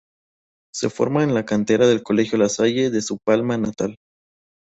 [0.73, 3.97] Se forma en la cantera del Colegio La Salle de su Palma natal.